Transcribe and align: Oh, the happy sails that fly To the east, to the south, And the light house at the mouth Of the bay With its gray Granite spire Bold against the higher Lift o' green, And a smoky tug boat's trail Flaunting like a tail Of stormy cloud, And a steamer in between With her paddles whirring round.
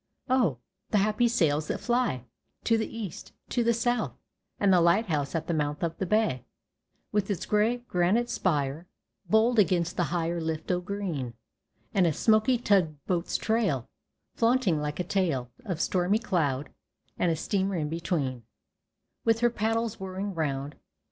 Oh, 0.27 0.57
the 0.89 0.97
happy 0.97 1.27
sails 1.27 1.67
that 1.67 1.79
fly 1.79 2.25
To 2.63 2.75
the 2.75 2.89
east, 2.91 3.33
to 3.49 3.63
the 3.63 3.71
south, 3.71 4.17
And 4.59 4.73
the 4.73 4.81
light 4.81 5.05
house 5.05 5.35
at 5.35 5.45
the 5.45 5.53
mouth 5.53 5.83
Of 5.83 5.95
the 5.99 6.07
bay 6.07 6.43
With 7.11 7.29
its 7.29 7.45
gray 7.45 7.77
Granite 7.87 8.27
spire 8.27 8.87
Bold 9.29 9.59
against 9.59 9.97
the 9.97 10.05
higher 10.05 10.41
Lift 10.41 10.71
o' 10.71 10.79
green, 10.81 11.35
And 11.93 12.07
a 12.07 12.13
smoky 12.13 12.57
tug 12.57 12.95
boat's 13.05 13.37
trail 13.37 13.87
Flaunting 14.33 14.81
like 14.81 14.99
a 14.99 15.03
tail 15.03 15.51
Of 15.65 15.79
stormy 15.79 16.17
cloud, 16.17 16.71
And 17.19 17.31
a 17.31 17.35
steamer 17.35 17.75
in 17.75 17.87
between 17.87 18.41
With 19.23 19.41
her 19.41 19.51
paddles 19.51 19.99
whirring 19.99 20.33
round. 20.33 20.77